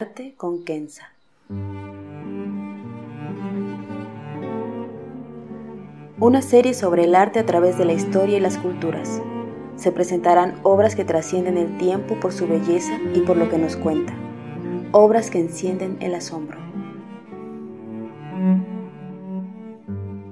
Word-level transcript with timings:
Arte 0.00 0.34
con 0.36 0.64
Kenza. 0.64 1.19
Una 6.20 6.42
serie 6.42 6.74
sobre 6.74 7.04
el 7.04 7.14
arte 7.14 7.38
a 7.38 7.46
través 7.46 7.78
de 7.78 7.86
la 7.86 7.94
historia 7.94 8.36
y 8.36 8.40
las 8.40 8.58
culturas. 8.58 9.22
Se 9.76 9.90
presentarán 9.90 10.60
obras 10.64 10.94
que 10.94 11.06
trascienden 11.06 11.56
el 11.56 11.78
tiempo 11.78 12.20
por 12.20 12.34
su 12.34 12.46
belleza 12.46 12.92
y 13.14 13.20
por 13.20 13.38
lo 13.38 13.48
que 13.48 13.56
nos 13.56 13.74
cuenta. 13.74 14.12
Obras 14.92 15.30
que 15.30 15.38
encienden 15.38 15.96
el 16.00 16.14
asombro. 16.14 16.58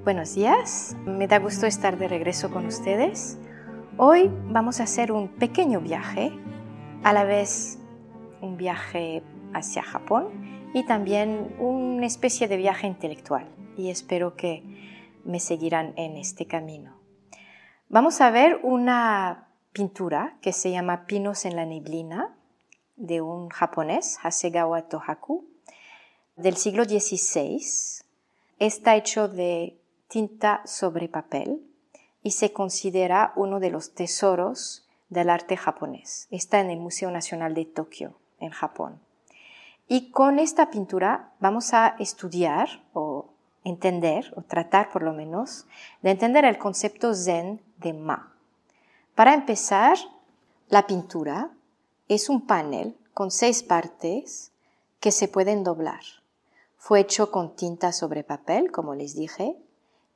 Buenos 0.04 0.34
días, 0.34 0.94
me 1.06 1.26
da 1.26 1.38
gusto 1.38 1.64
estar 1.64 1.96
de 1.96 2.06
regreso 2.06 2.50
con 2.50 2.66
ustedes. 2.66 3.38
Hoy 3.96 4.30
vamos 4.50 4.80
a 4.80 4.82
hacer 4.82 5.10
un 5.10 5.28
pequeño 5.28 5.80
viaje, 5.80 6.32
a 7.02 7.14
la 7.14 7.24
vez 7.24 7.78
un 8.42 8.58
viaje 8.58 9.22
hacia 9.54 9.82
Japón 9.82 10.26
y 10.74 10.84
también 10.84 11.48
una 11.58 12.04
especie 12.04 12.46
de 12.46 12.58
viaje 12.58 12.86
intelectual. 12.86 13.46
Y 13.78 13.88
espero 13.88 14.36
que 14.36 14.62
me 15.28 15.40
seguirán 15.40 15.92
en 15.96 16.16
este 16.16 16.46
camino. 16.46 16.96
Vamos 17.90 18.20
a 18.20 18.30
ver 18.30 18.60
una 18.62 19.48
pintura 19.72 20.38
que 20.40 20.54
se 20.54 20.70
llama 20.70 21.04
Pinos 21.06 21.44
en 21.44 21.54
la 21.54 21.66
neblina 21.66 22.34
de 22.96 23.20
un 23.20 23.50
japonés, 23.50 24.18
Hasegawa 24.22 24.88
Tohaku, 24.88 25.44
del 26.36 26.56
siglo 26.56 26.84
XVI. 26.84 27.60
Está 28.58 28.96
hecho 28.96 29.28
de 29.28 29.78
tinta 30.08 30.62
sobre 30.64 31.08
papel 31.08 31.62
y 32.22 32.30
se 32.30 32.52
considera 32.54 33.34
uno 33.36 33.60
de 33.60 33.70
los 33.70 33.94
tesoros 33.94 34.88
del 35.10 35.28
arte 35.28 35.58
japonés. 35.58 36.26
Está 36.30 36.60
en 36.60 36.70
el 36.70 36.78
Museo 36.78 37.10
Nacional 37.10 37.52
de 37.52 37.66
Tokio, 37.66 38.18
en 38.40 38.50
Japón. 38.50 38.98
Y 39.86 40.10
con 40.10 40.38
esta 40.38 40.70
pintura 40.70 41.32
vamos 41.38 41.74
a 41.74 41.96
estudiar 41.98 42.82
entender, 43.68 44.32
o 44.36 44.42
tratar 44.42 44.90
por 44.90 45.02
lo 45.02 45.12
menos, 45.12 45.66
de 46.02 46.10
entender 46.10 46.44
el 46.44 46.58
concepto 46.58 47.14
zen 47.14 47.60
de 47.78 47.92
ma. 47.92 48.34
Para 49.14 49.34
empezar, 49.34 49.98
la 50.68 50.86
pintura 50.86 51.50
es 52.08 52.28
un 52.28 52.46
panel 52.46 52.96
con 53.14 53.30
seis 53.30 53.62
partes 53.62 54.52
que 55.00 55.12
se 55.12 55.28
pueden 55.28 55.64
doblar. 55.64 56.02
Fue 56.76 57.00
hecho 57.00 57.30
con 57.30 57.56
tinta 57.56 57.92
sobre 57.92 58.24
papel, 58.24 58.70
como 58.70 58.94
les 58.94 59.14
dije, 59.14 59.56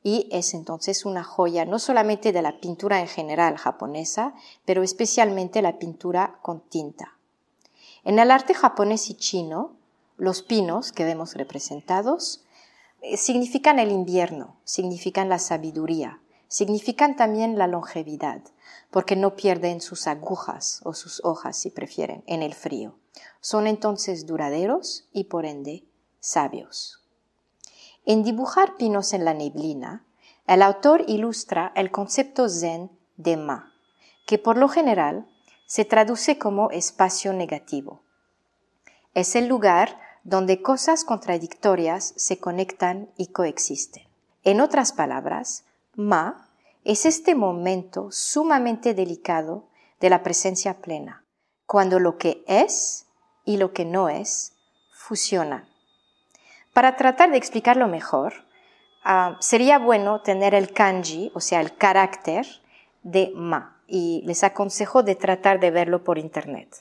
y 0.02 0.28
es 0.32 0.54
entonces 0.54 1.04
una 1.04 1.22
joya 1.22 1.64
no 1.64 1.78
solamente 1.78 2.32
de 2.32 2.42
la 2.42 2.58
pintura 2.60 3.00
en 3.00 3.08
general 3.08 3.56
japonesa, 3.56 4.34
pero 4.64 4.82
especialmente 4.82 5.62
la 5.62 5.78
pintura 5.78 6.38
con 6.42 6.60
tinta. 6.60 7.16
En 8.04 8.18
el 8.18 8.30
arte 8.30 8.54
japonés 8.54 9.10
y 9.10 9.14
chino, 9.14 9.72
los 10.16 10.42
pinos 10.42 10.92
que 10.92 11.04
vemos 11.04 11.34
representados 11.34 12.44
significan 13.16 13.78
el 13.78 13.90
invierno, 13.90 14.60
significan 14.64 15.28
la 15.28 15.38
sabiduría, 15.38 16.20
significan 16.48 17.16
también 17.16 17.58
la 17.58 17.66
longevidad, 17.66 18.42
porque 18.90 19.16
no 19.16 19.36
pierden 19.36 19.80
sus 19.80 20.06
agujas 20.06 20.80
o 20.84 20.94
sus 20.94 21.24
hojas, 21.24 21.56
si 21.56 21.70
prefieren, 21.70 22.22
en 22.26 22.42
el 22.42 22.54
frío. 22.54 22.98
Son 23.40 23.66
entonces 23.66 24.26
duraderos 24.26 25.08
y 25.12 25.24
por 25.24 25.46
ende 25.46 25.84
sabios. 26.20 27.02
En 28.04 28.22
dibujar 28.22 28.76
pinos 28.76 29.12
en 29.12 29.24
la 29.24 29.34
neblina, 29.34 30.04
el 30.46 30.62
autor 30.62 31.04
ilustra 31.08 31.72
el 31.74 31.90
concepto 31.90 32.48
zen 32.48 32.90
de 33.16 33.36
ma, 33.36 33.72
que 34.26 34.38
por 34.38 34.56
lo 34.56 34.68
general 34.68 35.26
se 35.66 35.84
traduce 35.84 36.36
como 36.36 36.70
espacio 36.70 37.32
negativo. 37.32 38.02
Es 39.14 39.36
el 39.36 39.46
lugar 39.46 39.98
donde 40.24 40.62
cosas 40.62 41.04
contradictorias 41.04 42.14
se 42.16 42.38
conectan 42.38 43.10
y 43.16 43.28
coexisten. 43.28 44.04
En 44.44 44.60
otras 44.60 44.92
palabras, 44.92 45.64
ma 45.94 46.48
es 46.84 47.06
este 47.06 47.34
momento 47.34 48.10
sumamente 48.10 48.94
delicado 48.94 49.68
de 50.00 50.10
la 50.10 50.22
presencia 50.22 50.80
plena, 50.80 51.24
cuando 51.66 52.00
lo 52.00 52.18
que 52.18 52.44
es 52.46 53.06
y 53.44 53.56
lo 53.56 53.72
que 53.72 53.84
no 53.84 54.08
es 54.08 54.54
fusionan. 54.92 55.68
Para 56.72 56.96
tratar 56.96 57.30
de 57.30 57.36
explicarlo 57.36 57.86
mejor, 57.86 58.32
ah, 59.04 59.36
sería 59.40 59.78
bueno 59.78 60.22
tener 60.22 60.54
el 60.54 60.72
kanji, 60.72 61.30
o 61.34 61.40
sea, 61.40 61.60
el 61.60 61.76
carácter 61.76 62.46
de 63.02 63.32
ma, 63.34 63.80
y 63.86 64.22
les 64.24 64.42
aconsejo 64.42 65.02
de 65.02 65.14
tratar 65.14 65.60
de 65.60 65.70
verlo 65.70 66.02
por 66.02 66.18
internet. 66.18 66.74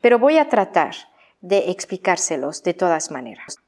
Pero 0.00 0.18
voy 0.18 0.38
a 0.38 0.48
tratar 0.48 0.94
de 1.40 1.70
explicárselos 1.70 2.62
de 2.62 2.74
todas 2.74 3.10
maneras. 3.10 3.58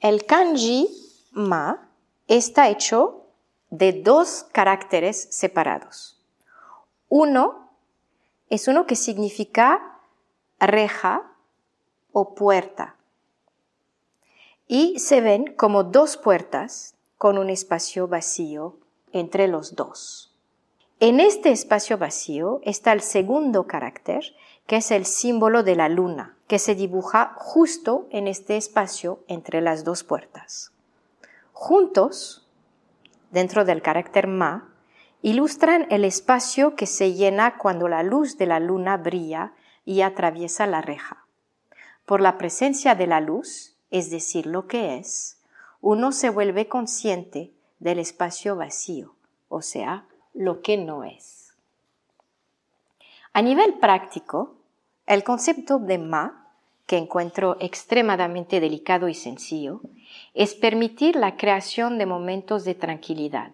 El 0.00 0.24
kanji 0.26 0.88
ma 1.32 1.88
está 2.28 2.68
hecho 2.68 3.26
de 3.70 3.92
dos 3.92 4.46
caracteres 4.52 5.28
separados. 5.30 6.20
Uno 7.08 7.70
es 8.50 8.68
uno 8.68 8.86
que 8.86 8.96
significa 8.96 10.00
reja 10.60 11.32
o 12.12 12.34
puerta 12.34 12.96
y 14.66 14.98
se 14.98 15.20
ven 15.20 15.54
como 15.56 15.84
dos 15.84 16.16
puertas 16.16 16.94
con 17.18 17.38
un 17.38 17.50
espacio 17.50 18.08
vacío 18.08 18.78
entre 19.12 19.48
los 19.48 19.74
dos. 19.74 20.34
En 21.00 21.20
este 21.20 21.50
espacio 21.50 21.98
vacío 21.98 22.60
está 22.62 22.92
el 22.92 23.00
segundo 23.00 23.66
carácter, 23.66 24.24
que 24.66 24.76
es 24.76 24.90
el 24.90 25.04
símbolo 25.04 25.62
de 25.62 25.76
la 25.76 25.88
luna, 25.88 26.36
que 26.46 26.58
se 26.58 26.74
dibuja 26.74 27.34
justo 27.36 28.06
en 28.10 28.26
este 28.26 28.56
espacio 28.56 29.20
entre 29.28 29.60
las 29.60 29.84
dos 29.84 30.04
puertas. 30.04 30.72
Juntos, 31.52 32.48
dentro 33.30 33.64
del 33.64 33.82
carácter 33.82 34.26
ma, 34.26 34.68
ilustran 35.22 35.86
el 35.90 36.04
espacio 36.04 36.76
que 36.76 36.86
se 36.86 37.14
llena 37.14 37.56
cuando 37.58 37.88
la 37.88 38.02
luz 38.02 38.36
de 38.36 38.46
la 38.46 38.60
luna 38.60 38.96
brilla 38.96 39.52
y 39.84 40.02
atraviesa 40.02 40.66
la 40.66 40.82
reja. 40.82 41.26
Por 42.04 42.20
la 42.20 42.36
presencia 42.36 42.94
de 42.94 43.06
la 43.06 43.20
luz, 43.20 43.76
es 43.90 44.10
decir, 44.10 44.46
lo 44.46 44.66
que 44.66 44.96
es, 44.98 45.40
uno 45.80 46.12
se 46.12 46.30
vuelve 46.30 46.68
consciente 46.68 47.52
del 47.78 47.98
espacio 47.98 48.56
vacío, 48.56 49.14
o 49.48 49.62
sea, 49.62 50.06
lo 50.32 50.62
que 50.62 50.76
no 50.76 51.04
es. 51.04 51.43
A 53.36 53.42
nivel 53.42 53.74
práctico, 53.74 54.54
el 55.06 55.24
concepto 55.24 55.80
de 55.80 55.98
ma, 55.98 56.52
que 56.86 56.98
encuentro 56.98 57.56
extremadamente 57.58 58.60
delicado 58.60 59.08
y 59.08 59.14
sencillo, 59.14 59.80
es 60.34 60.54
permitir 60.54 61.16
la 61.16 61.36
creación 61.36 61.98
de 61.98 62.06
momentos 62.06 62.64
de 62.64 62.76
tranquilidad, 62.76 63.50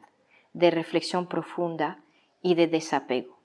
de 0.53 0.71
reflexión 0.71 1.27
profunda 1.27 2.03
y 2.43 2.56
de 2.56 2.67
desapego. 2.67 3.38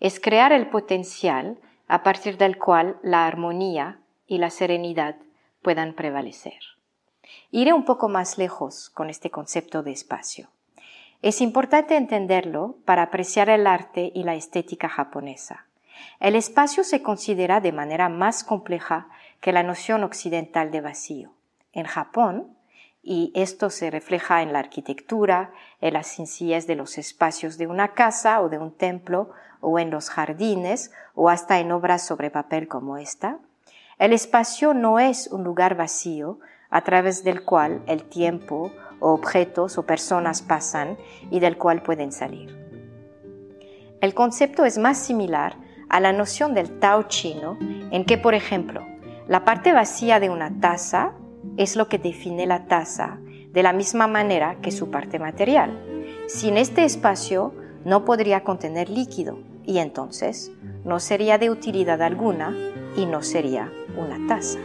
Es 0.00 0.20
crear 0.20 0.52
el 0.52 0.70
potencial 0.70 1.58
a 1.86 2.02
partir 2.02 2.38
del 2.38 2.56
cual 2.56 2.96
la 3.02 3.26
armonía 3.26 4.00
y 4.26 4.38
la 4.38 4.48
serenidad 4.48 5.16
puedan 5.60 5.92
prevalecer. 5.92 6.60
Iré 7.50 7.74
un 7.74 7.84
poco 7.84 8.08
más 8.08 8.38
lejos 8.38 8.88
con 8.88 9.10
este 9.10 9.30
concepto 9.30 9.82
de 9.82 9.92
espacio. 9.92 10.48
Es 11.20 11.42
importante 11.42 11.96
entenderlo 11.96 12.76
para 12.86 13.02
apreciar 13.02 13.50
el 13.50 13.66
arte 13.66 14.10
y 14.14 14.22
la 14.22 14.34
estética 14.34 14.88
japonesa. 14.88 15.66
El 16.20 16.36
espacio 16.36 16.84
se 16.84 17.02
considera 17.02 17.60
de 17.60 17.72
manera 17.72 18.08
más 18.08 18.44
compleja 18.44 19.08
que 19.40 19.52
la 19.52 19.62
noción 19.62 20.04
occidental 20.04 20.70
de 20.70 20.80
vacío. 20.80 21.32
En 21.72 21.84
Japón, 21.84 22.56
y 23.02 23.32
esto 23.34 23.68
se 23.68 23.90
refleja 23.90 24.42
en 24.42 24.52
la 24.52 24.60
arquitectura, 24.60 25.52
en 25.80 25.92
la 25.94 26.02
sencillez 26.02 26.66
de 26.66 26.76
los 26.76 26.96
espacios 26.96 27.58
de 27.58 27.66
una 27.66 27.92
casa 27.92 28.40
o 28.40 28.48
de 28.48 28.58
un 28.58 28.72
templo, 28.72 29.30
o 29.60 29.78
en 29.78 29.90
los 29.90 30.10
jardines, 30.10 30.92
o 31.14 31.28
hasta 31.28 31.58
en 31.58 31.72
obras 31.72 32.06
sobre 32.06 32.30
papel 32.30 32.68
como 32.68 32.96
esta. 32.96 33.38
El 33.98 34.12
espacio 34.12 34.74
no 34.74 34.98
es 34.98 35.28
un 35.28 35.44
lugar 35.44 35.76
vacío 35.76 36.38
a 36.70 36.82
través 36.82 37.22
del 37.22 37.44
cual 37.44 37.82
el 37.86 38.04
tiempo 38.04 38.72
o 39.00 39.12
objetos 39.12 39.78
o 39.78 39.84
personas 39.84 40.42
pasan 40.42 40.96
y 41.30 41.40
del 41.40 41.56
cual 41.56 41.82
pueden 41.82 42.10
salir. 42.10 42.64
El 44.00 44.14
concepto 44.14 44.64
es 44.64 44.76
más 44.76 44.98
similar 44.98 45.56
a 45.88 46.00
la 46.00 46.12
noción 46.12 46.54
del 46.54 46.78
Tao 46.78 47.04
chino, 47.04 47.58
en 47.90 48.04
que, 48.04 48.18
por 48.18 48.34
ejemplo, 48.34 48.84
la 49.28 49.44
parte 49.44 49.72
vacía 49.72 50.20
de 50.20 50.30
una 50.30 50.60
taza 50.60 51.12
es 51.56 51.76
lo 51.76 51.88
que 51.88 51.98
define 51.98 52.46
la 52.46 52.66
taza, 52.66 53.18
de 53.52 53.62
la 53.62 53.72
misma 53.72 54.06
manera 54.06 54.56
que 54.60 54.70
su 54.70 54.90
parte 54.90 55.18
material. 55.18 55.80
Sin 56.26 56.56
este 56.56 56.84
espacio 56.84 57.54
no 57.84 58.04
podría 58.04 58.42
contener 58.42 58.90
líquido 58.90 59.38
y 59.64 59.78
entonces 59.78 60.50
no 60.84 61.00
sería 61.00 61.38
de 61.38 61.50
utilidad 61.50 62.02
alguna 62.02 62.54
y 62.96 63.06
no 63.06 63.22
sería 63.22 63.70
una 63.96 64.26
taza. 64.26 64.58